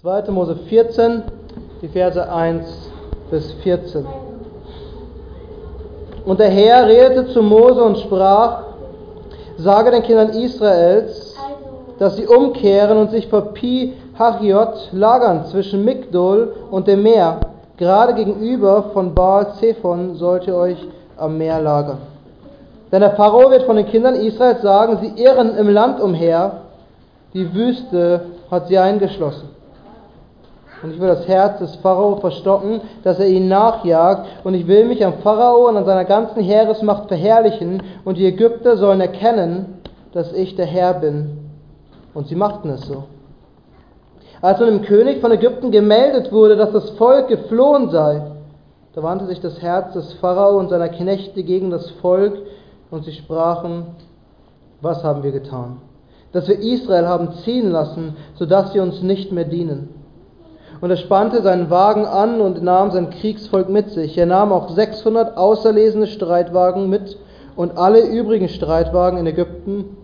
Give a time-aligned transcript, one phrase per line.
[0.00, 0.30] 2.
[0.30, 1.24] Mose 14,
[1.82, 2.64] die Verse 1
[3.32, 4.06] bis 14.
[6.24, 8.62] Und der Herr redete zu Mose und sprach,
[9.56, 11.34] sage den Kindern Israels,
[11.98, 17.40] dass sie umkehren und sich vor Pi Hachiot lagern zwischen Migdol und dem Meer.
[17.76, 20.78] Gerade gegenüber von Baal Zephon sollt ihr euch
[21.16, 21.98] am Meer lagern.
[22.92, 26.60] Denn der Pharao wird von den Kindern Israels sagen, sie irren im Land umher,
[27.34, 29.57] die Wüste hat sie eingeschlossen.
[30.82, 34.26] Und ich will das Herz des Pharao verstocken, dass er ihnen nachjagt.
[34.44, 37.82] Und ich will mich am Pharao und an seiner ganzen Heeresmacht verherrlichen.
[38.04, 39.80] Und die Ägypter sollen erkennen,
[40.12, 41.38] dass ich der Herr bin.
[42.14, 43.04] Und sie machten es so.
[44.40, 48.22] Als nun dem König von Ägypten gemeldet wurde, dass das Volk geflohen sei,
[48.94, 52.34] da wandte sich das Herz des Pharao und seiner Knechte gegen das Volk
[52.90, 53.86] und sie sprachen,
[54.80, 55.78] was haben wir getan?
[56.32, 59.97] Dass wir Israel haben ziehen lassen, sodass sie uns nicht mehr dienen.
[60.80, 64.16] Und er spannte seinen Wagen an und nahm sein Kriegsvolk mit sich.
[64.16, 67.18] Er nahm auch 600 auserlesene Streitwagen mit
[67.56, 69.96] und alle übrigen Streitwagen in Ägypten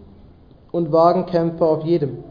[0.72, 2.24] und Wagenkämpfer auf jedem.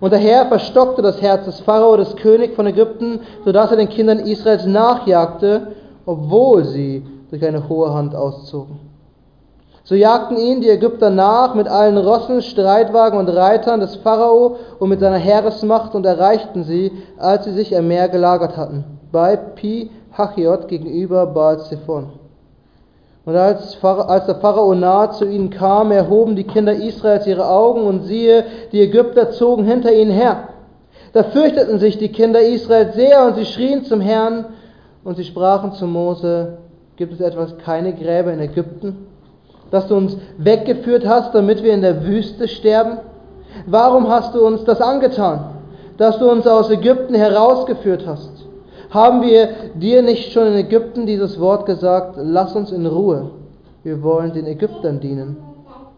[0.00, 3.90] Und der Herr verstockte das Herz des Pharao, des Königs von Ägypten, sodass er den
[3.90, 5.68] Kindern Israels nachjagte,
[6.06, 8.83] obwohl sie durch eine hohe Hand auszogen.
[9.86, 14.88] So jagten ihn die Ägypter nach mit allen Rossen, Streitwagen und Reitern des Pharao und
[14.88, 19.90] mit seiner Heeresmacht und erreichten sie, als sie sich am Meer gelagert hatten, bei Pi
[20.16, 22.06] Hachiot gegenüber Baal Zephon.
[23.26, 27.82] Und als, als der Pharao nahe zu ihnen kam, erhoben die Kinder Israels ihre Augen
[27.82, 30.48] und siehe, die Ägypter zogen hinter ihnen her.
[31.12, 34.46] Da fürchteten sich die Kinder Israels sehr und sie schrien zum Herrn
[35.04, 36.56] und sie sprachen zu Mose,
[36.96, 39.13] gibt es etwas keine Gräber in Ägypten?
[39.74, 42.98] Dass du uns weggeführt hast, damit wir in der Wüste sterben?
[43.66, 45.46] Warum hast du uns das angetan,
[45.96, 48.30] dass du uns aus Ägypten herausgeführt hast?
[48.90, 53.32] Haben wir dir nicht schon in Ägypten dieses Wort gesagt, lass uns in Ruhe,
[53.82, 55.38] wir wollen den Ägyptern dienen?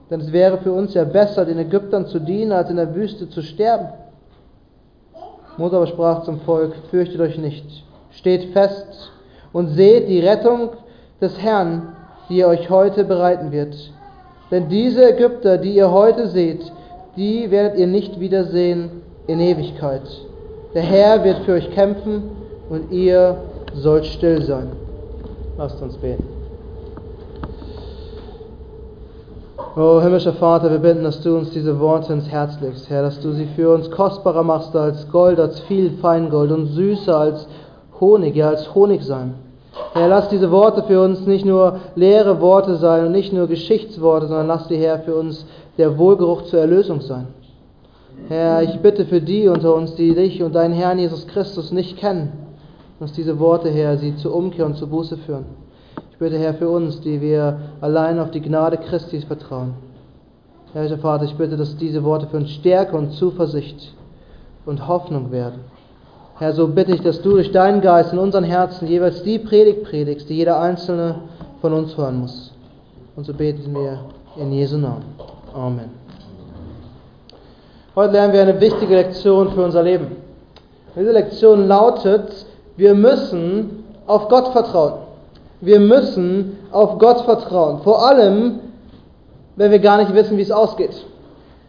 [0.09, 3.29] Denn es wäre für uns ja besser, den Ägyptern zu dienen, als in der Wüste
[3.29, 3.89] zu sterben.
[5.59, 9.13] Mose aber sprach zum Volk, fürchtet euch nicht, steht fest
[9.53, 10.71] und seht die Rettung
[11.21, 11.96] des Herrn,
[12.29, 13.75] die er euch heute bereiten wird.
[14.51, 16.73] Denn diese Ägypter, die ihr heute seht,
[17.17, 18.91] die werdet ihr nicht wiedersehen
[19.27, 20.03] in Ewigkeit.
[20.75, 22.25] Der Herr wird für euch kämpfen
[22.69, 23.37] und ihr
[23.75, 24.69] sollt still sein.
[25.59, 26.25] Lasst uns beten.
[29.77, 33.21] O himmlischer Vater, wir bitten, dass du uns diese Worte ins Herz legst, Herr, dass
[33.21, 37.47] du sie für uns kostbarer machst als Gold, als viel Feingold und süßer als
[38.01, 39.35] Honig, ja als Honig sein.
[39.93, 44.27] Herr, lass diese Worte für uns nicht nur leere Worte sein und nicht nur Geschichtsworte,
[44.27, 45.47] sondern lass die, Herr, für uns
[45.79, 47.29] der Wohlgeruch zur Erlösung sein.
[48.29, 51.99] Herr, ich bitte für die unter uns, die dich und deinen Herrn Jesus Christus nicht
[51.99, 52.33] kennen,
[52.99, 55.45] dass diese Worte, Herr, sie zur Umkehr und zur Buße führen.
[56.13, 59.75] Ich bitte, Herr, für uns, die wir allein auf die Gnade Christi vertrauen.
[60.73, 63.95] Herr, Vater, ich bitte, dass diese Worte für uns Stärke und Zuversicht
[64.65, 65.61] und Hoffnung werden.
[66.39, 69.85] Herr, so bitte ich, dass du durch deinen Geist in unseren Herzen jeweils die Predigt
[69.85, 71.23] predigst, die jeder Einzelne
[71.63, 72.53] von uns hören muss.
[73.17, 74.01] Und so beten wir
[74.37, 75.05] in Jesu Namen.
[75.55, 75.89] Amen.
[77.95, 80.09] Heute lernen wir eine wichtige Lektion für unser Leben.
[80.95, 82.45] Diese Lektion lautet,
[82.77, 84.93] wir müssen auf Gott vertrauen.
[85.63, 87.81] Wir müssen auf Gott vertrauen.
[87.81, 88.59] Vor allem,
[89.57, 91.07] wenn wir gar nicht wissen, wie es ausgeht.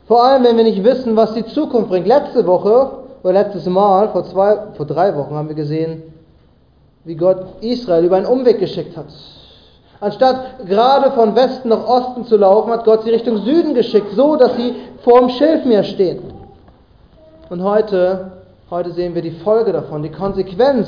[0.07, 2.07] Vor allem, wenn wir nicht wissen, was die Zukunft bringt.
[2.07, 6.01] Letzte Woche oder letztes Mal, vor, zwei, vor drei Wochen, haben wir gesehen,
[7.03, 9.07] wie Gott Israel über einen Umweg geschickt hat.
[9.99, 14.37] Anstatt gerade von Westen nach Osten zu laufen, hat Gott sie Richtung Süden geschickt, so
[14.37, 16.21] dass sie vor dem Schilfmeer stehen.
[17.49, 18.31] Und heute,
[18.71, 20.87] heute sehen wir die Folge davon, die Konsequenz.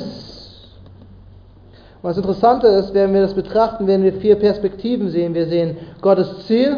[2.01, 5.33] Und das Interessante ist, wenn wir das betrachten, werden wir vier Perspektiven sehen.
[5.33, 6.77] Wir sehen Gottes Ziel,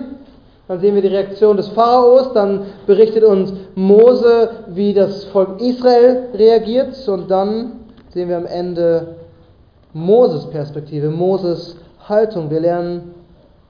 [0.67, 6.29] dann sehen wir die Reaktion des Pharaos, dann berichtet uns Mose, wie das Volk Israel
[6.33, 7.73] reagiert und dann
[8.09, 9.15] sehen wir am Ende
[9.93, 11.75] Moses Perspektive, Moses
[12.07, 12.49] Haltung.
[12.49, 13.13] Wir lernen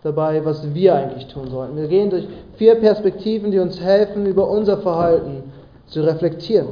[0.04, 1.76] dabei, was wir eigentlich tun sollten.
[1.78, 5.44] Wir gehen durch vier Perspektiven, die uns helfen, über unser Verhalten
[5.88, 6.68] zu reflektieren.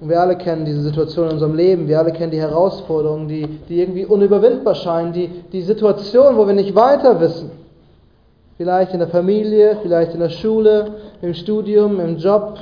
[0.00, 3.46] Und wir alle kennen diese Situation in unserem Leben, wir alle kennen die Herausforderungen, die,
[3.68, 7.50] die irgendwie unüberwindbar scheinen, die, die Situation, wo wir nicht weiter wissen.
[8.56, 12.58] Vielleicht in der Familie, vielleicht in der Schule, im Studium, im Job.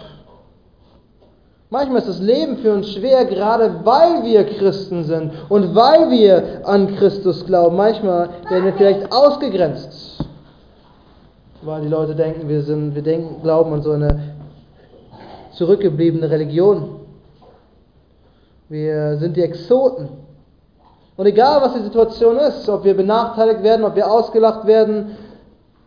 [1.68, 6.60] Manchmal ist das Leben für uns schwer, gerade weil wir Christen sind und weil wir
[6.64, 7.76] an Christus glauben.
[7.76, 10.24] Manchmal werden wir vielleicht ausgegrenzt,
[11.62, 14.20] weil die Leute denken, wir sind, wir denken, glauben an so eine
[15.52, 16.95] zurückgebliebene Religion.
[18.68, 20.08] Wir sind die Exoten.
[21.16, 25.16] Und egal was die Situation ist, ob wir benachteiligt werden, ob wir ausgelacht werden,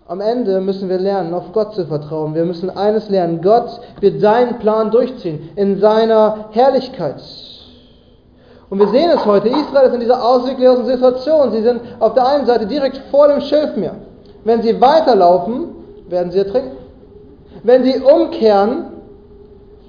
[0.08, 2.34] am Ende müssen wir lernen, auf Gott zu vertrauen.
[2.34, 3.42] Wir müssen eines lernen.
[3.42, 7.22] Gott wird seinen Plan durchziehen in seiner Herrlichkeit.
[8.70, 9.50] Und wir sehen es heute.
[9.50, 11.52] Israel ist in dieser ausweglosen Situation.
[11.52, 13.96] Sie sind auf der einen Seite direkt vor dem Schilfmeer.
[14.46, 15.66] Wenn sie weiterlaufen,
[16.08, 16.78] werden sie ertrinken.
[17.64, 18.86] Wenn sie umkehren,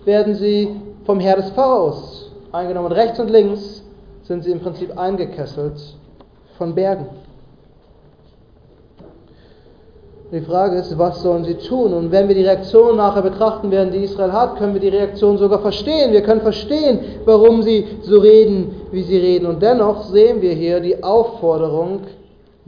[0.04, 0.74] werden sie
[1.06, 2.92] vom Herr des Pharaos eingenommen.
[2.92, 3.82] Rechts und links
[4.22, 5.80] sind sie im Prinzip eingekesselt
[6.56, 7.06] von Bergen.
[10.32, 11.92] Die Frage ist, was sollen sie tun?
[11.92, 15.38] Und wenn wir die Reaktion nachher betrachten werden, die Israel hat, können wir die Reaktion
[15.38, 16.12] sogar verstehen.
[16.12, 19.46] Wir können verstehen, warum sie so reden, wie sie reden.
[19.46, 22.02] Und dennoch sehen wir hier die Aufforderung,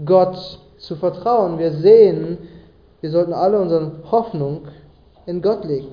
[0.05, 1.61] Gott zu vertrauen.
[1.61, 2.38] Wir sehen,
[3.00, 4.62] wir sollten alle unsere Hoffnung
[5.26, 5.93] in Gott legen.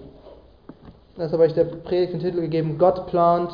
[1.18, 3.52] Deshalb habe ich der Predigt den Titel gegeben, Gott plant,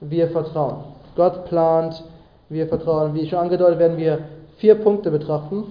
[0.00, 0.84] wir vertrauen.
[1.16, 2.02] Gott plant,
[2.48, 3.14] wir vertrauen.
[3.14, 4.20] Wie schon angedeutet, werden wir
[4.58, 5.64] vier Punkte betrachten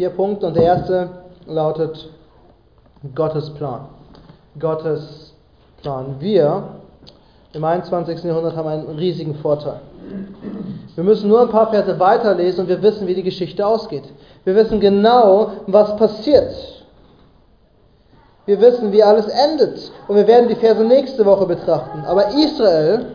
[0.00, 1.10] vier Punkte und der erste
[1.46, 2.08] lautet
[3.14, 3.82] Gottes Plan.
[4.58, 5.34] Gottes
[5.82, 6.16] Plan.
[6.18, 6.62] Wir
[7.52, 8.24] im 21.
[8.24, 9.80] Jahrhundert haben einen riesigen Vorteil.
[10.94, 14.04] Wir müssen nur ein paar Verse weiterlesen und wir wissen, wie die Geschichte ausgeht.
[14.44, 16.50] Wir wissen genau, was passiert.
[18.50, 19.92] Wir wissen, wie alles endet.
[20.08, 22.02] Und wir werden die Verse nächste Woche betrachten.
[22.04, 23.12] Aber Israel,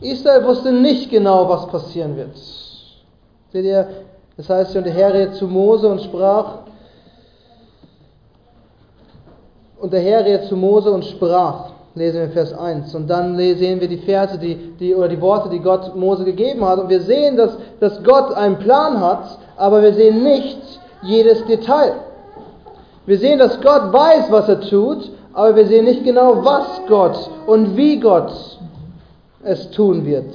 [0.00, 2.34] Israel wusste nicht genau, was passieren wird.
[3.52, 3.86] Seht ihr,
[4.38, 6.60] das heißt, und der Herr redete zu Mose und sprach,
[9.78, 12.94] und der Herr redete zu Mose und sprach, lesen wir Vers 1.
[12.94, 16.64] Und dann sehen wir die Verse, die, die, oder die Worte, die Gott Mose gegeben
[16.64, 16.78] hat.
[16.78, 21.92] Und wir sehen, dass, dass Gott einen Plan hat, aber wir sehen nicht jedes Detail.
[23.06, 27.30] Wir sehen, dass Gott weiß, was er tut, aber wir sehen nicht genau, was Gott
[27.46, 28.32] und wie Gott
[29.44, 30.34] es tun wird.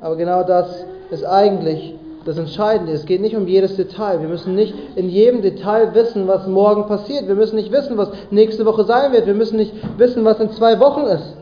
[0.00, 1.94] Aber genau das ist eigentlich
[2.24, 2.92] das Entscheidende.
[2.92, 4.20] Es geht nicht um jedes Detail.
[4.20, 7.28] Wir müssen nicht in jedem Detail wissen, was morgen passiert.
[7.28, 9.26] Wir müssen nicht wissen, was nächste Woche sein wird.
[9.26, 11.36] Wir müssen nicht wissen, was in zwei Wochen ist.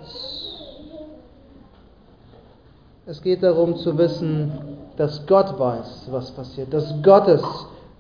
[3.07, 4.53] Es geht darum zu wissen,
[4.97, 7.43] dass Gott weiß, was passiert, dass Gott es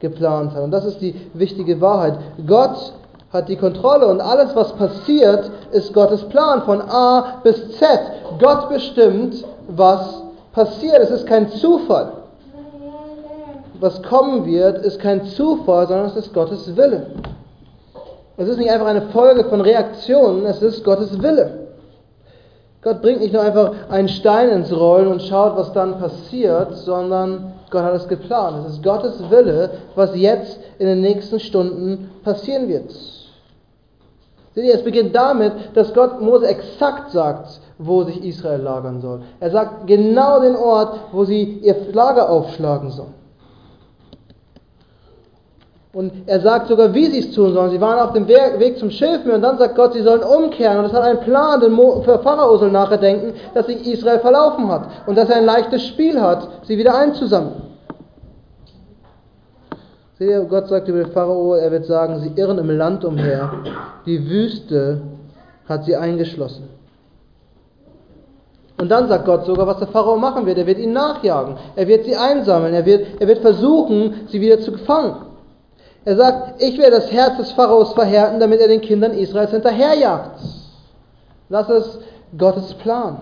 [0.00, 0.62] geplant hat.
[0.62, 2.19] Und das ist die wichtige Wahrheit.
[2.47, 2.93] Gott
[3.33, 8.00] hat die Kontrolle und alles, was passiert, ist Gottes Plan von A bis Z.
[8.41, 10.23] Gott bestimmt, was
[10.53, 10.99] passiert.
[11.00, 12.12] Es ist kein Zufall.
[13.81, 17.06] Was kommen wird, ist kein Zufall, sondern es ist Gottes Wille.
[18.37, 21.69] Es ist nicht einfach eine Folge von Reaktionen, es ist Gottes Wille.
[22.83, 27.53] Gott bringt nicht nur einfach einen Stein ins Rollen und schaut, was dann passiert, sondern
[27.70, 28.67] Gott hat es geplant.
[28.67, 32.91] Es ist Gottes Wille, was jetzt in den nächsten Stunden passieren wird.
[34.55, 39.23] Seht ihr, es beginnt damit, dass Gott Mose exakt sagt, wo sich Israel lagern soll.
[39.41, 43.15] Er sagt genau den Ort, wo sie ihr Lager aufschlagen sollen.
[45.99, 47.73] Und er sagt sogar, wie sie es tun sollen.
[47.73, 50.79] Sie waren auf dem Weg zum Schilfmeer und dann sagt Gott, sie sollen umkehren.
[50.79, 51.75] Und es hat einen Plan, den
[52.05, 55.85] für Pharao soll nachher denken, dass sich Israel verlaufen hat und dass er ein leichtes
[55.89, 57.62] Spiel hat, sie wieder einzusammeln.
[60.21, 63.50] Seht ihr, Gott sagt über den Pharao, er wird sagen, sie irren im Land umher.
[64.07, 65.00] Die Wüste
[65.69, 66.69] hat sie eingeschlossen.
[68.81, 70.59] Und dann sagt Gott sogar, was der Pharao machen wird.
[70.59, 71.57] Er wird ihnen nachjagen.
[71.75, 72.73] Er wird sie einsammeln.
[72.73, 75.27] Er wird, er wird versuchen, sie wieder zu gefangen.
[76.09, 80.41] Er sagt, ich werde das Herz des Pharaos verhärten, damit er den Kindern Israels hinterherjagt.
[81.50, 81.99] Das ist
[82.38, 83.19] Gottes Plan.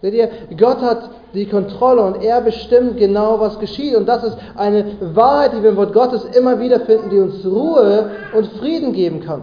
[0.00, 3.94] Seht ihr, Gott hat die Kontrolle und er bestimmt genau, was geschieht.
[3.94, 7.44] Und das ist eine Wahrheit, die wir im Wort Gottes immer wieder finden, die uns
[7.44, 9.42] Ruhe und Frieden geben kann.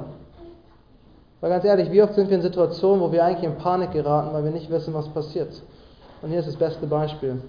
[1.39, 4.33] Weil ganz ehrlich, wie oft sind wir in Situationen, wo wir eigentlich in Panik geraten,
[4.33, 5.49] weil wir nicht wissen, was passiert.
[6.23, 7.39] Und hier ist das beste Beispiel.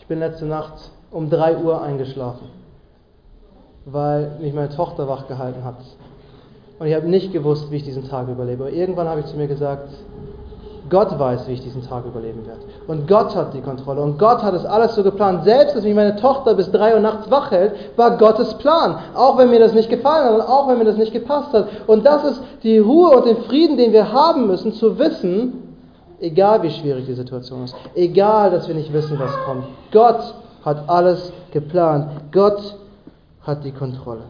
[0.00, 2.46] Ich bin letzte Nacht um 3 Uhr eingeschlafen,
[3.84, 5.76] weil mich meine Tochter wach gehalten hat.
[6.78, 8.64] Und ich habe nicht gewusst, wie ich diesen Tag überlebe.
[8.64, 9.88] Aber irgendwann habe ich zu mir gesagt,
[10.90, 12.60] Gott weiß, wie ich diesen Tag überleben werde.
[12.86, 14.02] Und Gott hat die Kontrolle.
[14.02, 15.44] Und Gott hat es alles so geplant.
[15.44, 18.98] Selbst, dass mich meine Tochter bis drei Uhr nachts wach hält, war Gottes Plan.
[19.14, 21.68] Auch wenn mir das nicht gefallen hat und auch wenn mir das nicht gepasst hat.
[21.86, 25.76] Und das ist die Ruhe und den Frieden, den wir haben müssen, zu wissen,
[26.20, 29.64] egal wie schwierig die Situation ist, egal, dass wir nicht wissen, was kommt.
[29.92, 30.34] Gott
[30.64, 32.08] hat alles geplant.
[32.32, 32.76] Gott
[33.42, 34.24] hat die Kontrolle.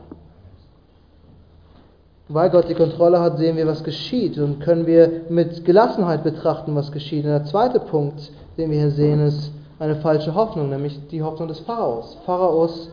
[2.28, 6.74] Weil Gott die Kontrolle hat, sehen wir, was geschieht und können wir mit Gelassenheit betrachten,
[6.74, 7.24] was geschieht.
[7.24, 11.48] Und der zweite Punkt, den wir hier sehen, ist eine falsche Hoffnung, nämlich die Hoffnung
[11.48, 12.16] des Pharaos.
[12.24, 12.88] Pharaos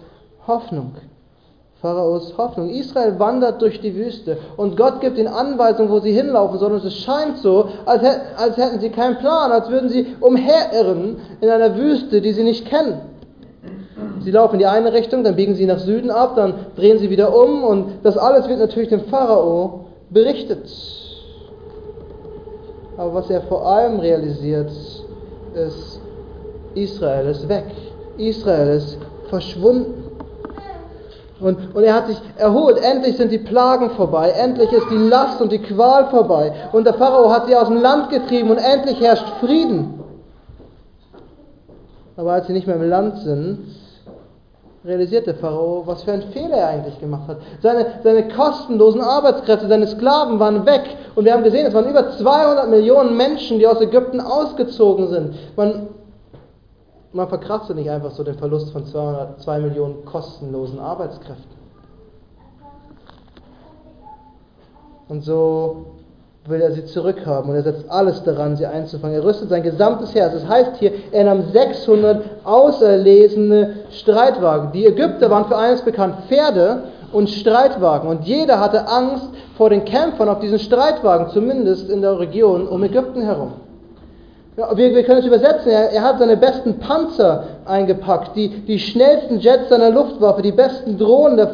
[0.45, 0.93] Hoffnung.
[1.81, 2.69] Pharaos Hoffnung.
[2.69, 6.73] Israel wandert durch die Wüste und Gott gibt ihnen Anweisungen, wo sie hinlaufen sollen.
[6.73, 8.03] Und es scheint so, als,
[8.35, 12.65] als hätten sie keinen Plan, als würden sie umherirren in einer Wüste, die sie nicht
[12.65, 12.99] kennen.
[14.21, 17.09] Sie laufen in die eine Richtung, dann biegen sie nach Süden ab, dann drehen sie
[17.09, 20.69] wieder um und das alles wird natürlich dem Pharao berichtet.
[22.97, 24.69] Aber was er vor allem realisiert,
[25.53, 26.01] ist,
[26.75, 27.65] Israel ist weg.
[28.17, 28.97] Israel ist
[29.29, 30.03] verschwunden.
[31.39, 32.77] Und, und er hat sich erholt.
[32.83, 34.31] Endlich sind die Plagen vorbei.
[34.31, 36.51] Endlich ist die Last und die Qual vorbei.
[36.73, 40.01] Und der Pharao hat sie aus dem Land getrieben und endlich herrscht Frieden.
[42.17, 43.59] Aber als sie nicht mehr im Land sind,
[44.89, 47.37] realisiert der Pharao, was für einen Fehler er eigentlich gemacht hat.
[47.61, 50.97] Seine, seine kostenlosen Arbeitskräfte, seine Sklaven waren weg.
[51.15, 55.35] Und wir haben gesehen, es waren über 200 Millionen Menschen, die aus Ägypten ausgezogen sind.
[55.55, 55.87] Man
[57.11, 61.57] man verkraftet nicht einfach so den Verlust von 200, 2 Millionen kostenlosen Arbeitskräften.
[65.07, 65.87] Und so
[66.49, 69.15] will er sie zurückhaben und er setzt alles daran, sie einzufangen.
[69.15, 70.33] Er rüstet sein gesamtes Herz.
[70.33, 74.71] Das heißt hier, er nahm 600 auserlesene Streitwagen.
[74.71, 78.09] Die Ägypter waren für eines bekannt, Pferde und Streitwagen.
[78.09, 79.27] Und jeder hatte Angst
[79.57, 83.53] vor den Kämpfern auf diesen Streitwagen, zumindest in der Region um Ägypten herum.
[84.75, 85.71] Wir, wir, können es übersetzen.
[85.71, 90.97] Er, er, hat seine besten Panzer eingepackt, die, die schnellsten Jets seiner Luftwaffe, die besten
[90.97, 91.37] Drohnen.
[91.37, 91.51] Der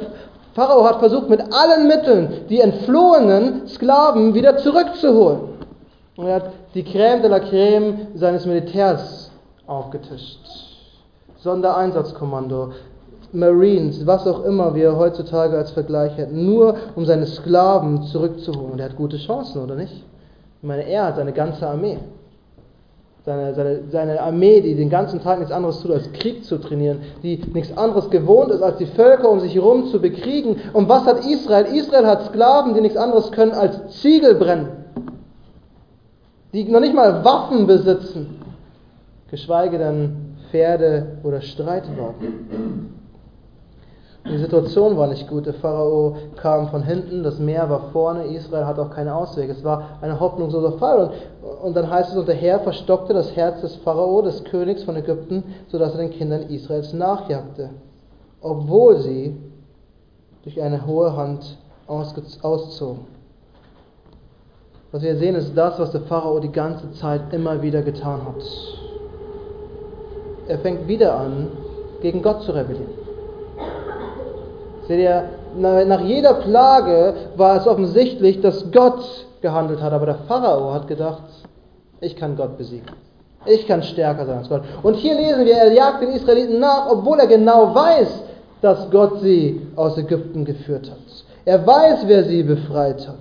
[0.55, 5.41] Pharao hat versucht, mit allen Mitteln die entflohenen Sklaven wieder zurückzuholen.
[6.15, 9.31] Und er hat die Crème de la Crème seines Militärs
[9.67, 10.39] aufgetischt.
[11.39, 12.71] Sondereinsatzkommando,
[13.33, 18.71] Marines, was auch immer wir heutzutage als Vergleich hätten, nur um seine Sklaven zurückzuholen.
[18.71, 20.05] Und er hat gute Chancen, oder nicht?
[20.61, 21.99] Ich meine, er hat seine ganze Armee
[23.25, 26.99] seine, seine, seine Armee, die den ganzen Tag nichts anderes tut, als Krieg zu trainieren,
[27.23, 30.57] die nichts anderes gewohnt ist, als die Völker um sich herum zu bekriegen.
[30.73, 31.65] Und was hat Israel?
[31.75, 34.67] Israel hat Sklaven, die nichts anderes können, als Ziegel brennen,
[36.53, 38.41] die noch nicht mal Waffen besitzen,
[39.31, 42.93] geschweige denn Pferde oder Streitwagen.
[44.27, 45.45] Die Situation war nicht gut.
[45.45, 49.51] Der Pharao kam von hinten, das Meer war vorne, Israel hat auch keine Auswege.
[49.51, 50.99] Es war ein hoffnungsloser Fall.
[50.99, 51.11] Und,
[51.63, 54.95] und dann heißt es, und der Herr verstockte das Herz des Pharao, des Königs von
[54.95, 57.69] Ägypten, sodass er den Kindern Israels nachjagte,
[58.41, 59.37] obwohl sie
[60.43, 63.05] durch eine hohe Hand auszogen.
[64.91, 68.43] Was wir sehen, ist das, was der Pharao die ganze Zeit immer wieder getan hat.
[70.47, 71.47] Er fängt wieder an,
[72.01, 73.04] gegen Gott zu rebellieren.
[74.87, 75.23] Seht ihr,
[75.57, 81.23] nach jeder Plage war es offensichtlich, dass Gott gehandelt hat, aber der Pharao hat gedacht,
[82.01, 82.91] ich kann Gott besiegen.
[83.45, 84.63] Ich kann stärker sein als Gott.
[84.83, 88.07] Und hier lesen wir, er jagt den Israeliten nach, obwohl er genau weiß,
[88.61, 90.97] dass Gott sie aus Ägypten geführt hat.
[91.45, 93.15] Er weiß, wer sie befreit hat.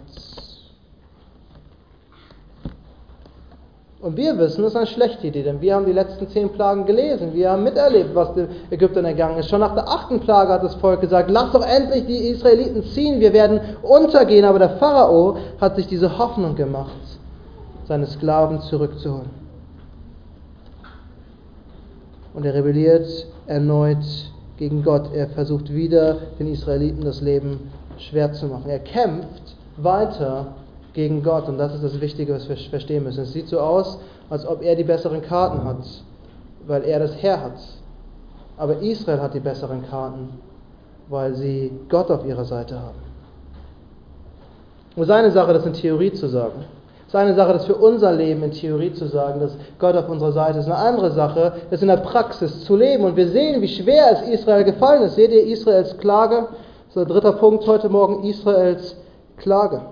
[4.05, 6.85] Und wir wissen, das ist eine schlechte Idee, denn wir haben die letzten zehn Plagen
[6.85, 7.33] gelesen.
[7.33, 9.49] Wir haben miterlebt, was den Ägyptern ergangen ist.
[9.49, 13.19] Schon nach der achten Plage hat das Volk gesagt, lass doch endlich die Israeliten ziehen,
[13.19, 14.45] wir werden untergehen.
[14.45, 16.93] Aber der Pharao hat sich diese Hoffnung gemacht,
[17.89, 19.31] seine Sklaven zurückzuholen.
[22.35, 23.09] Und er rebelliert
[23.47, 24.05] erneut
[24.59, 25.15] gegen Gott.
[25.15, 28.69] Er versucht wieder, den Israeliten das Leben schwer zu machen.
[28.69, 30.49] Er kämpft weiter
[30.95, 31.49] gegen Gott.
[31.49, 33.23] Und das ist das Wichtige, was wir verstehen müssen.
[33.25, 33.99] Es sieht so aus,
[34.31, 35.85] als ob er die besseren Karten hat,
[36.67, 37.59] weil er das Herr hat.
[38.57, 40.31] Aber Israel hat die besseren Karten,
[41.09, 43.05] weil sie Gott auf ihrer Seite haben.
[44.97, 46.65] Und seine Sache, das in Theorie zu sagen.
[47.09, 50.61] Seine Sache, das für unser Leben in Theorie zu sagen, dass Gott auf unserer Seite
[50.61, 50.67] ist.
[50.67, 53.05] Eine andere Sache, das in der Praxis zu leben.
[53.05, 55.17] Und wir sehen, wie schwer es Israel gefallen ist.
[55.17, 56.47] Seht ihr Israels Klage?
[56.89, 58.97] Das ist der dritte Punkt heute Morgen, Israels
[59.37, 59.83] Klage.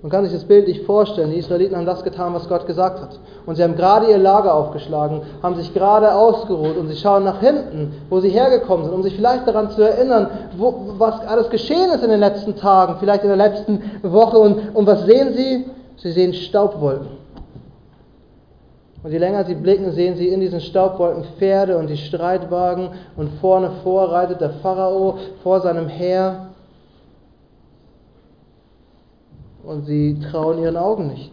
[0.00, 1.30] Man kann sich das Bild nicht vorstellen.
[1.30, 3.18] Die Israeliten haben das getan, was Gott gesagt hat.
[3.46, 7.40] Und sie haben gerade ihr Lager aufgeschlagen, haben sich gerade ausgeruht und sie schauen nach
[7.40, 11.90] hinten, wo sie hergekommen sind, um sich vielleicht daran zu erinnern, wo, was alles geschehen
[11.90, 14.38] ist in den letzten Tagen, vielleicht in der letzten Woche.
[14.38, 15.64] Und, und was sehen sie?
[15.96, 17.18] Sie sehen Staubwolken.
[19.02, 23.30] Und je länger sie blicken, sehen sie in diesen Staubwolken Pferde und die Streitwagen und
[23.40, 26.48] vorne vorreitet der Pharao vor seinem Heer
[29.68, 31.30] und sie trauen ihren Augen nicht.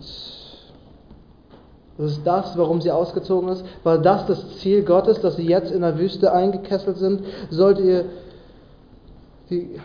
[1.98, 3.63] Das ist das, warum sie ausgezogen ist.
[3.86, 7.24] War das das Ziel Gottes, dass sie jetzt in der Wüste eingekesselt sind?
[7.50, 8.06] Sollt ihr
[9.50, 9.80] die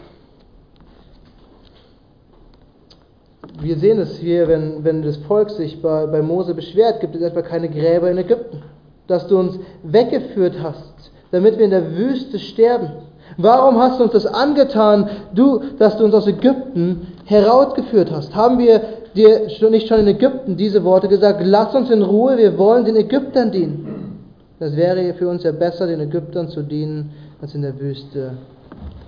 [3.61, 7.21] wir sehen es hier, wenn, wenn das Volk sich bei, bei Mose beschwert, gibt es
[7.21, 8.63] etwa keine Gräber in Ägypten.
[9.07, 12.91] Dass du uns weggeführt hast, damit wir in der Wüste sterben.
[13.37, 18.35] Warum hast du uns das angetan, du, dass du uns aus Ägypten herausgeführt hast?
[18.35, 18.83] Haben wir
[19.15, 21.41] dir nicht schon in Ägypten diese Worte gesagt?
[21.45, 24.27] Lass uns in Ruhe, wir wollen den Ägyptern dienen.
[24.59, 28.37] Das wäre für uns ja besser, den Ägyptern zu dienen, als in der Wüste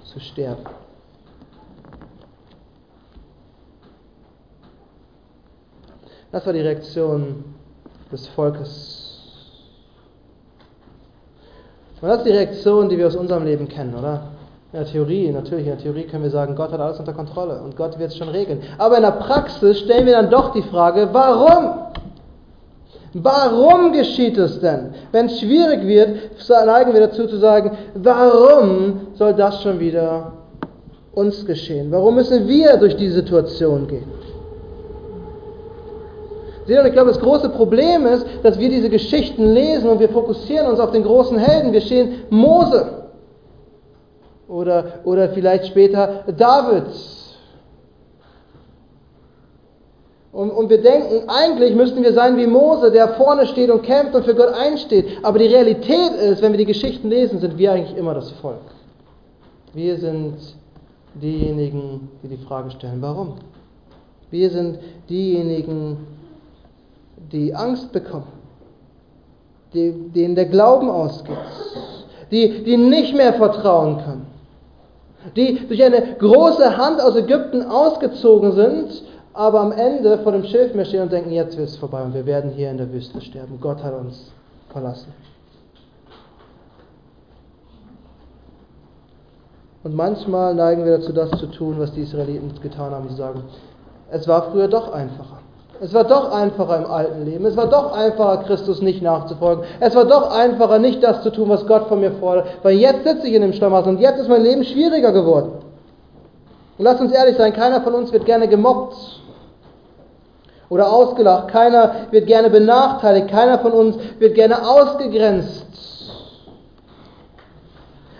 [0.04, 0.62] zu sterben.
[6.30, 7.44] Das war die Reaktion
[8.10, 9.00] des Volkes.
[12.00, 14.31] Und das ist die Reaktion, die wir aus unserem Leben kennen, oder?
[14.72, 17.60] In der Theorie, natürlich, in der Theorie können wir sagen, Gott hat alles unter Kontrolle
[17.62, 18.62] und Gott wird es schon regeln.
[18.78, 21.74] Aber in der Praxis stellen wir dann doch die Frage, warum?
[23.12, 24.94] Warum geschieht es denn?
[25.12, 26.16] Wenn es schwierig wird,
[26.64, 30.32] neigen wir dazu zu sagen, warum soll das schon wieder
[31.12, 31.92] uns geschehen?
[31.92, 34.10] Warum müssen wir durch die Situation gehen?
[36.66, 40.08] Seht ihr, ich glaube, das große Problem ist, dass wir diese Geschichten lesen und wir
[40.08, 41.74] fokussieren uns auf den großen Helden.
[41.74, 43.01] Wir stehen Mose
[44.48, 46.86] oder, oder vielleicht später David.
[50.32, 54.14] Und, und wir denken, eigentlich müssten wir sein wie Mose, der vorne steht und kämpft
[54.14, 55.06] und für Gott einsteht.
[55.22, 58.56] Aber die Realität ist, wenn wir die Geschichten lesen, sind wir eigentlich immer das Volk.
[59.74, 60.36] Wir sind
[61.14, 63.34] diejenigen, die die Frage stellen, warum?
[64.30, 64.78] Wir sind
[65.10, 65.98] diejenigen,
[67.30, 68.32] die Angst bekommen,
[69.74, 71.36] die, denen der Glauben ausgeht,
[72.30, 74.26] die, die nicht mehr vertrauen können,
[75.36, 79.02] die durch eine große Hand aus Ägypten ausgezogen sind,
[79.34, 82.26] aber am Ende vor dem Schilfmeer stehen und denken, jetzt wird es vorbei und wir
[82.26, 83.58] werden hier in der Wüste sterben.
[83.60, 84.30] Gott hat uns
[84.70, 85.12] verlassen.
[89.84, 93.42] Und manchmal neigen wir dazu, das zu tun, was die Israeliten getan haben, zu sagen,
[94.10, 95.41] es war früher doch einfacher.
[95.80, 97.44] Es war doch einfacher im alten Leben.
[97.44, 99.64] Es war doch einfacher, Christus nicht nachzufolgen.
[99.80, 102.46] Es war doch einfacher, nicht das zu tun, was Gott von mir fordert.
[102.62, 105.52] Weil jetzt sitze ich in dem Stammhaus und jetzt ist mein Leben schwieriger geworden.
[106.78, 108.96] Und lasst uns ehrlich sein, keiner von uns wird gerne gemobbt
[110.68, 111.48] oder ausgelacht.
[111.48, 113.28] Keiner wird gerne benachteiligt.
[113.28, 115.66] Keiner von uns wird gerne ausgegrenzt.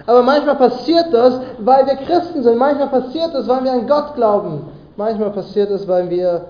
[0.07, 2.59] Aber manchmal passiert das, weil wir Christen sind.
[2.59, 4.69] Manchmal passiert das, weil wir an Gott glauben.
[4.97, 6.45] Manchmal passiert es, weil wir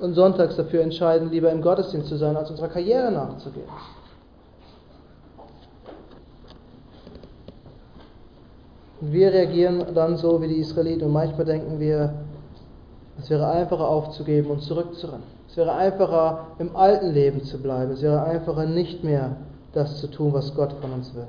[0.00, 3.68] und sonntags dafür entscheiden, lieber im Gottesdienst zu sein, als unserer Karriere nachzugehen.
[9.00, 12.12] Wir reagieren dann so wie die Israeliten und manchmal denken wir,
[13.18, 15.24] es wäre einfacher aufzugeben und zurückzurennen.
[15.48, 17.92] Es wäre einfacher im alten Leben zu bleiben.
[17.92, 19.36] Es wäre einfacher nicht mehr
[19.72, 21.26] das zu tun, was Gott von uns will.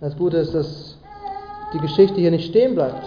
[0.00, 0.98] Das Gute ist, dass
[1.72, 3.06] die Geschichte hier nicht stehen bleibt.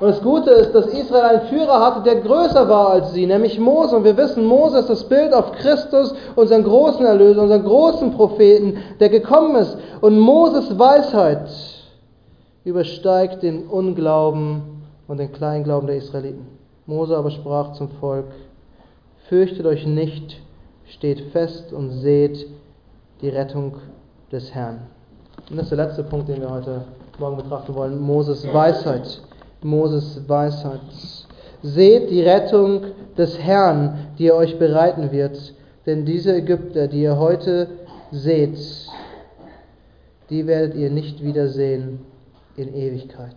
[0.00, 3.58] Und das Gute ist, dass Israel einen Führer hatte, der größer war als sie, nämlich
[3.58, 3.96] Mose.
[3.96, 8.78] Und wir wissen, Mose ist das Bild auf Christus, unseren großen Erlöser, unseren großen Propheten,
[9.00, 9.76] der gekommen ist.
[10.00, 11.48] Und Moses Weisheit
[12.62, 14.62] übersteigt den Unglauben
[15.08, 16.46] und den Kleinglauben der Israeliten.
[16.86, 18.26] Mose aber sprach zum Volk,
[19.28, 20.40] fürchtet euch nicht,
[20.86, 22.46] steht fest und seht
[23.20, 23.74] die Rettung
[24.30, 24.78] des Herrn.
[25.50, 26.82] Und das ist der letzte Punkt, den wir heute
[27.18, 29.20] Morgen betrachten wollen, Moses Weisheit.
[29.62, 30.80] Moses Weisheit.
[31.62, 32.82] Seht die Rettung
[33.16, 35.54] des Herrn, die er euch bereiten wird,
[35.86, 37.68] denn diese Ägypter, die ihr heute
[38.12, 38.58] seht,
[40.30, 42.00] die werdet ihr nicht wiedersehen
[42.56, 43.36] in Ewigkeit.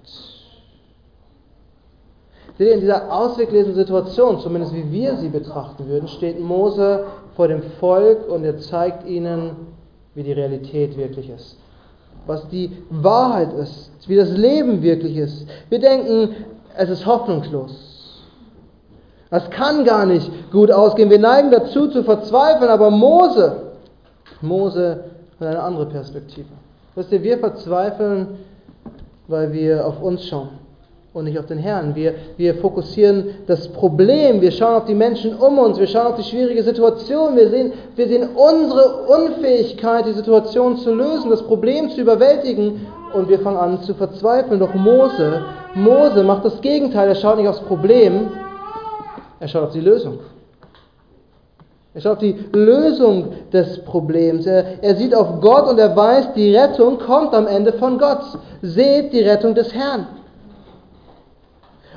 [2.58, 7.06] In dieser ausweglosen Situation, zumindest wie wir sie betrachten würden, steht Mose
[7.36, 9.52] vor dem Volk und er zeigt ihnen,
[10.14, 11.61] wie die Realität wirklich ist
[12.26, 15.46] was die Wahrheit ist, wie das Leben wirklich ist.
[15.70, 16.36] Wir denken,
[16.78, 18.24] es ist hoffnungslos.
[19.30, 21.10] Das kann gar nicht gut ausgehen.
[21.10, 23.72] Wir neigen dazu zu verzweifeln, aber Mose,
[24.42, 25.06] Mose
[25.40, 26.50] hat eine andere Perspektive.
[26.96, 28.40] Wisst ihr, wir verzweifeln,
[29.28, 30.61] weil wir auf uns schauen
[31.14, 31.94] und nicht auf den Herrn.
[31.94, 36.16] Wir, wir fokussieren das Problem, wir schauen auf die Menschen um uns, wir schauen auf
[36.16, 41.90] die schwierige Situation, wir sehen, wir sehen unsere Unfähigkeit, die Situation zu lösen, das Problem
[41.90, 44.60] zu überwältigen und wir fangen an zu verzweifeln.
[44.60, 45.44] Doch Mose,
[45.76, 48.30] Mose macht das Gegenteil, er schaut nicht aufs Problem,
[49.42, 50.20] er schaut auf die Lösung.
[51.94, 54.46] Er schaut auf die Lösung des Problems.
[54.46, 58.22] Er, er sieht auf Gott und er weiß, die Rettung kommt am Ende von Gott.
[58.62, 60.08] Seht die Rettung des Herrn.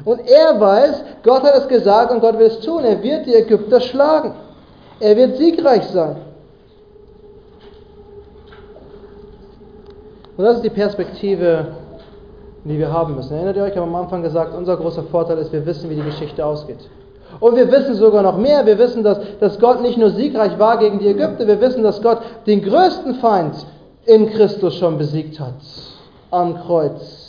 [0.05, 2.85] Und er weiß, Gott hat es gesagt und Gott will es tun.
[2.85, 4.35] Er wird die Ägypter schlagen.
[5.01, 6.17] Er wird siegreich sein.
[10.37, 11.69] Und das ist die Perspektive,
[12.65, 13.35] die wir haben müssen.
[13.35, 15.95] Erinnert ihr euch, ich habe am Anfang gesagt, unser großer Vorteil ist, wir wissen, wie
[15.95, 16.89] die Geschichte ausgeht.
[17.41, 18.65] Und wir wissen sogar noch mehr.
[18.67, 22.03] Wir wissen, dass, dass Gott nicht nur siegreich war gegen die Ägypter, wir wissen, dass
[22.03, 23.55] Gott den größten Feind
[24.05, 25.55] in Christus schon besiegt hat.
[26.31, 27.24] Am Kreuz.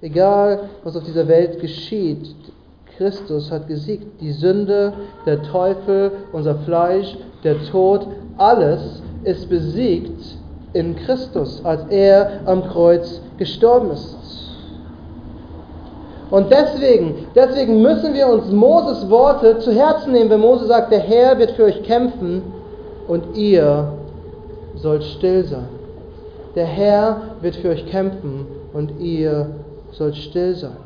[0.00, 2.34] Egal, was auf dieser Welt geschieht,
[2.96, 4.20] Christus hat gesiegt.
[4.20, 4.92] Die Sünde,
[5.26, 8.06] der Teufel, unser Fleisch, der Tod,
[8.36, 10.36] alles ist besiegt
[10.72, 14.16] in Christus, als er am Kreuz gestorben ist.
[16.30, 21.00] Und deswegen, deswegen müssen wir uns Moses Worte zu Herzen nehmen, wenn Mose sagt, der
[21.00, 22.42] Herr wird für euch kämpfen
[23.06, 23.92] und ihr
[24.76, 25.68] sollt still sein.
[26.54, 29.48] Der Herr wird für euch kämpfen und ihr
[29.98, 30.76] sollt still sein.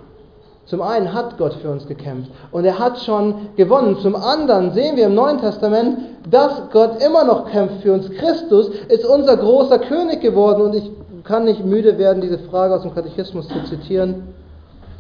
[0.67, 3.99] Zum einen hat Gott für uns gekämpft und er hat schon gewonnen.
[3.99, 5.99] Zum anderen sehen wir im Neuen Testament,
[6.31, 8.09] dass Gott immer noch kämpft für uns.
[8.11, 10.91] Christus ist unser großer König geworden und ich
[11.25, 14.35] kann nicht müde werden, diese Frage aus dem Katechismus zu zitieren.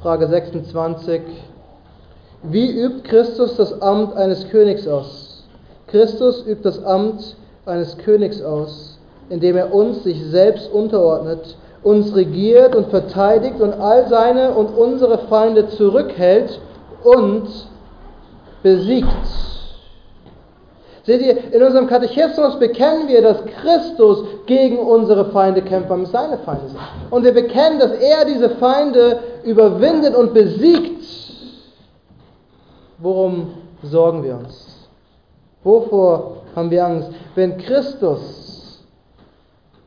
[0.02, 1.22] Frage 26.
[2.42, 5.44] Wie übt Christus das Amt eines Königs aus?
[5.86, 8.98] Christus übt das Amt eines Königs aus,
[9.28, 15.18] indem er uns sich selbst unterordnet, uns regiert und verteidigt und all seine und unsere
[15.28, 16.60] Feinde zurückhält
[17.02, 17.48] und
[18.62, 19.08] besiegt.
[21.04, 26.12] Seht ihr, in unserem Katechismus bekennen wir, dass Christus gegen unsere Feinde kämpft, weil es
[26.12, 26.80] seine Feinde sind.
[27.10, 31.02] Und wir bekennen, dass er diese Feinde überwindet und besiegt.
[32.98, 33.48] Worum
[33.82, 34.88] sorgen wir uns?
[35.64, 37.10] Wovor haben wir Angst?
[37.34, 38.41] Wenn Christus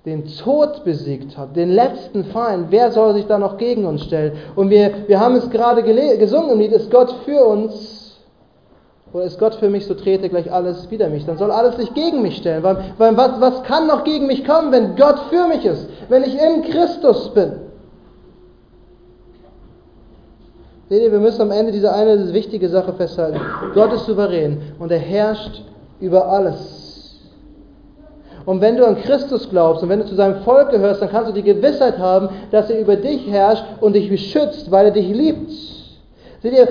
[0.05, 4.33] den Tod besiegt hat, den letzten Feind, wer soll sich da noch gegen uns stellen?
[4.55, 8.05] Und wir, wir haben es gerade gesungen im Lied, ist Gott für uns
[9.15, 11.25] oder ist Gott für mich, so trete gleich alles wider mich.
[11.25, 12.63] Dann soll alles sich gegen mich stellen.
[12.63, 15.87] Weil, weil was, was kann noch gegen mich kommen, wenn Gott für mich ist?
[16.09, 17.53] Wenn ich in Christus bin?
[20.89, 23.39] Seht ihr, wir müssen am Ende diese eine wichtige Sache festhalten.
[23.73, 25.63] Gott ist souverän und er herrscht
[25.99, 26.84] über alles.
[28.45, 31.29] Und wenn du an Christus glaubst und wenn du zu seinem Volk gehörst, dann kannst
[31.29, 35.08] du die Gewissheit haben, dass er über dich herrscht und dich beschützt, weil er dich
[35.08, 35.51] liebt.
[36.41, 36.67] Seht ihr,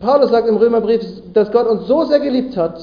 [0.00, 2.78] Paulus sagt im Römerbrief, dass Gott uns so sehr geliebt hat,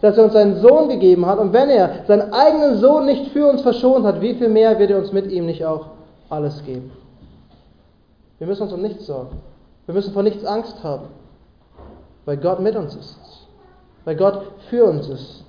[0.00, 1.40] dass er uns seinen Sohn gegeben hat.
[1.40, 4.90] Und wenn er seinen eigenen Sohn nicht für uns verschont hat, wie viel mehr wird
[4.90, 5.86] er uns mit ihm nicht auch
[6.28, 6.92] alles geben?
[8.38, 9.40] Wir müssen uns um nichts sorgen.
[9.86, 11.08] Wir müssen vor nichts Angst haben,
[12.26, 13.18] weil Gott mit uns ist,
[14.04, 15.44] weil Gott für uns ist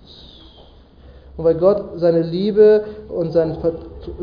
[1.41, 3.57] und weil Gott seine Liebe und seine,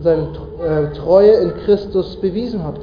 [0.01, 0.29] seine
[0.65, 2.79] äh, Treue in Christus bewiesen hat.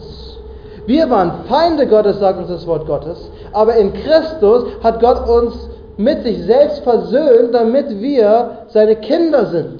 [0.86, 5.70] Wir waren Feinde Gottes, sagt uns das Wort Gottes, aber in Christus hat Gott uns
[5.96, 9.80] mit sich selbst versöhnt, damit wir seine Kinder sind.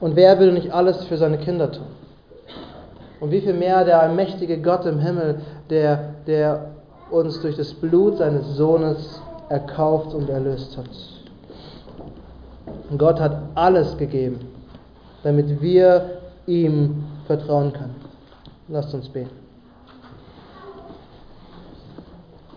[0.00, 1.86] Und wer will nicht alles für seine Kinder tun?
[3.20, 6.70] Und wie viel mehr der allmächtige Gott im Himmel, der, der
[7.10, 11.13] uns durch das Blut seines Sohnes erkauft und erlöst hat.
[12.90, 14.40] Und Gott hat alles gegeben,
[15.22, 17.96] damit wir ihm vertrauen können.
[18.68, 19.44] Lasst uns beten.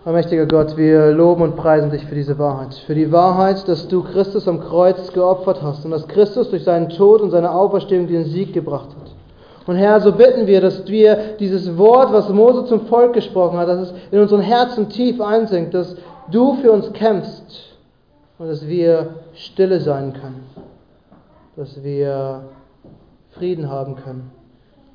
[0.04, 2.72] Allmächtiger Gott, wir loben und preisen dich für diese Wahrheit.
[2.86, 6.88] Für die Wahrheit, dass du Christus am Kreuz geopfert hast und dass Christus durch seinen
[6.88, 9.10] Tod und seine Auferstehung den Sieg gebracht hat.
[9.66, 13.68] Und Herr, so bitten wir, dass wir dieses Wort, was Mose zum Volk gesprochen hat,
[13.68, 15.94] dass es in unseren Herzen tief einsinkt, dass
[16.30, 17.76] du für uns kämpfst
[18.38, 19.10] und dass wir
[19.46, 20.44] stille sein können,
[21.56, 22.50] dass wir
[23.30, 24.30] Frieden haben können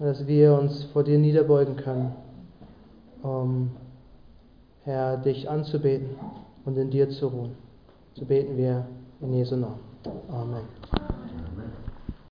[0.03, 2.13] dass wir uns vor dir niederbeugen können,
[3.21, 3.71] um,
[4.84, 6.10] Herr, dich anzubeten
[6.65, 7.56] und in dir zu ruhen.
[8.15, 8.86] So beten wir
[9.21, 9.79] in Jesu Namen.
[10.29, 11.22] Amen.